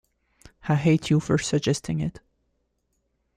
[0.67, 2.21] I hate you for suggesting it.